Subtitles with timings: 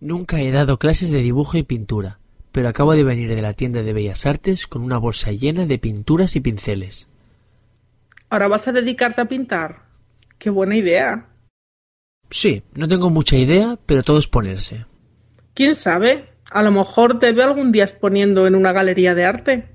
[0.00, 2.18] Nunca he dado clases de dibujo y pintura,
[2.52, 5.78] pero acabo de venir de la tienda de Bellas Artes con una bolsa llena de
[5.78, 7.08] pinturas y pinceles.
[8.30, 9.84] ¿Ahora vas a dedicarte a pintar?
[10.38, 11.28] ¡Qué buena idea!
[12.30, 14.86] Sí, no tengo mucha idea, pero todo es ponerse.
[15.54, 16.28] ¿Quién sabe?
[16.50, 19.73] A lo mejor te veo algún día exponiendo en una galería de arte.